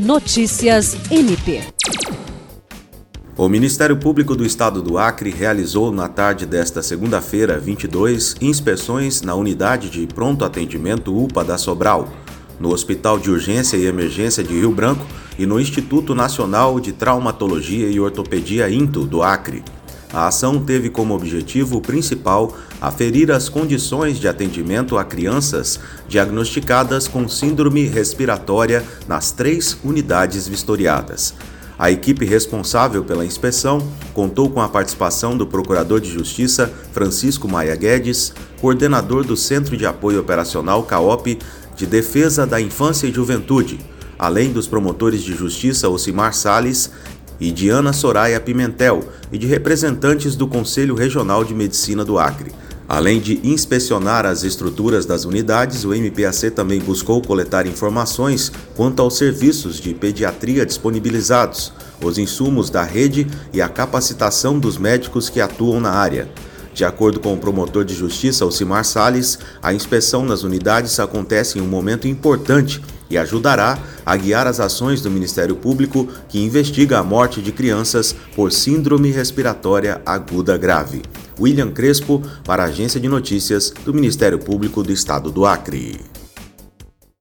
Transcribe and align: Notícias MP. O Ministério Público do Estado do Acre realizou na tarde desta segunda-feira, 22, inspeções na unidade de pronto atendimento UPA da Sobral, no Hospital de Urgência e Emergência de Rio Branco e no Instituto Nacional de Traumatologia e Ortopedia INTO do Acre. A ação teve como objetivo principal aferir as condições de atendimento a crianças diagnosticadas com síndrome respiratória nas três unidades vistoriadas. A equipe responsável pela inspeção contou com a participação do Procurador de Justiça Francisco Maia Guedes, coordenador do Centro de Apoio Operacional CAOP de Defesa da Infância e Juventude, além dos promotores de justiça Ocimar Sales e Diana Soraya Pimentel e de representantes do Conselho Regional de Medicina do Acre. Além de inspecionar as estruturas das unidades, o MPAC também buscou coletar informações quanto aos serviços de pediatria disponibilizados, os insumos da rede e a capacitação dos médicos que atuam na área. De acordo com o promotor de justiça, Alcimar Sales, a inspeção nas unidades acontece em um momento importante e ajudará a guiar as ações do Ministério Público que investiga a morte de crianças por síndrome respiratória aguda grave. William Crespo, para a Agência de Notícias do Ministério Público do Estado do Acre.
Notícias 0.00 0.96
MP. 1.10 1.60
O 3.36 3.50
Ministério 3.50 3.98
Público 3.98 4.34
do 4.34 4.46
Estado 4.46 4.80
do 4.80 4.96
Acre 4.96 5.28
realizou 5.28 5.92
na 5.92 6.08
tarde 6.08 6.46
desta 6.46 6.82
segunda-feira, 6.82 7.58
22, 7.58 8.34
inspeções 8.40 9.20
na 9.20 9.34
unidade 9.34 9.90
de 9.90 10.06
pronto 10.06 10.42
atendimento 10.42 11.14
UPA 11.14 11.44
da 11.44 11.58
Sobral, 11.58 12.08
no 12.58 12.70
Hospital 12.70 13.18
de 13.18 13.30
Urgência 13.30 13.76
e 13.76 13.84
Emergência 13.84 14.42
de 14.42 14.54
Rio 14.54 14.72
Branco 14.72 15.04
e 15.38 15.44
no 15.44 15.60
Instituto 15.60 16.14
Nacional 16.14 16.80
de 16.80 16.92
Traumatologia 16.92 17.90
e 17.90 18.00
Ortopedia 18.00 18.70
INTO 18.70 19.04
do 19.04 19.22
Acre. 19.22 19.62
A 20.12 20.26
ação 20.26 20.62
teve 20.62 20.90
como 20.90 21.14
objetivo 21.14 21.80
principal 21.80 22.56
aferir 22.80 23.30
as 23.30 23.48
condições 23.48 24.18
de 24.18 24.26
atendimento 24.26 24.98
a 24.98 25.04
crianças 25.04 25.78
diagnosticadas 26.08 27.06
com 27.06 27.28
síndrome 27.28 27.86
respiratória 27.86 28.84
nas 29.06 29.30
três 29.30 29.78
unidades 29.84 30.48
vistoriadas. 30.48 31.34
A 31.78 31.90
equipe 31.90 32.26
responsável 32.26 33.02
pela 33.04 33.24
inspeção 33.24 33.80
contou 34.12 34.50
com 34.50 34.60
a 34.60 34.68
participação 34.68 35.36
do 35.36 35.46
Procurador 35.46 36.00
de 36.00 36.10
Justiça 36.10 36.70
Francisco 36.92 37.48
Maia 37.48 37.74
Guedes, 37.74 38.34
coordenador 38.60 39.24
do 39.24 39.36
Centro 39.36 39.76
de 39.76 39.86
Apoio 39.86 40.20
Operacional 40.20 40.82
CAOP 40.82 41.38
de 41.76 41.86
Defesa 41.86 42.46
da 42.46 42.60
Infância 42.60 43.06
e 43.06 43.12
Juventude, 43.12 43.80
além 44.18 44.52
dos 44.52 44.66
promotores 44.66 45.22
de 45.22 45.34
justiça 45.34 45.88
Ocimar 45.88 46.34
Sales 46.34 46.90
e 47.40 47.50
Diana 47.50 47.92
Soraya 47.92 48.38
Pimentel 48.38 49.02
e 49.32 49.38
de 49.38 49.46
representantes 49.46 50.36
do 50.36 50.46
Conselho 50.46 50.94
Regional 50.94 51.44
de 51.44 51.54
Medicina 51.54 52.04
do 52.04 52.18
Acre. 52.18 52.52
Além 52.88 53.20
de 53.20 53.40
inspecionar 53.44 54.26
as 54.26 54.42
estruturas 54.42 55.06
das 55.06 55.24
unidades, 55.24 55.84
o 55.84 55.94
MPAC 55.94 56.50
também 56.50 56.80
buscou 56.80 57.22
coletar 57.22 57.64
informações 57.64 58.50
quanto 58.74 59.00
aos 59.00 59.16
serviços 59.16 59.80
de 59.80 59.94
pediatria 59.94 60.66
disponibilizados, 60.66 61.72
os 62.02 62.18
insumos 62.18 62.68
da 62.68 62.82
rede 62.82 63.28
e 63.52 63.62
a 63.62 63.68
capacitação 63.68 64.58
dos 64.58 64.76
médicos 64.76 65.28
que 65.28 65.40
atuam 65.40 65.80
na 65.80 65.92
área. 65.92 66.28
De 66.74 66.84
acordo 66.84 67.20
com 67.20 67.32
o 67.32 67.38
promotor 67.38 67.84
de 67.84 67.94
justiça, 67.94 68.44
Alcimar 68.44 68.84
Sales, 68.84 69.38
a 69.62 69.72
inspeção 69.72 70.24
nas 70.24 70.42
unidades 70.42 70.98
acontece 70.98 71.58
em 71.58 71.62
um 71.62 71.66
momento 71.66 72.08
importante 72.08 72.80
e 73.10 73.18
ajudará 73.18 73.78
a 74.06 74.16
guiar 74.16 74.46
as 74.46 74.60
ações 74.60 75.02
do 75.02 75.10
Ministério 75.10 75.56
Público 75.56 76.08
que 76.28 76.40
investiga 76.40 76.98
a 76.98 77.02
morte 77.02 77.42
de 77.42 77.52
crianças 77.52 78.14
por 78.36 78.52
síndrome 78.52 79.10
respiratória 79.10 80.00
aguda 80.06 80.56
grave. 80.56 81.02
William 81.38 81.70
Crespo, 81.70 82.22
para 82.44 82.62
a 82.62 82.66
Agência 82.66 83.00
de 83.00 83.08
Notícias 83.08 83.72
do 83.84 83.92
Ministério 83.92 84.38
Público 84.38 84.82
do 84.82 84.92
Estado 84.92 85.30
do 85.30 85.44
Acre. 85.44 86.19